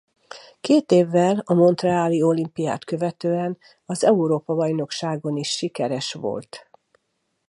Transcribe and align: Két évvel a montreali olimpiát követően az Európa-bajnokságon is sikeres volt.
Két 0.61 0.91
évvel 0.91 1.41
a 1.45 1.53
montreali 1.53 2.21
olimpiát 2.21 2.85
követően 2.85 3.57
az 3.85 4.03
Európa-bajnokságon 4.03 5.37
is 5.37 5.49
sikeres 5.49 6.13
volt. 6.13 6.69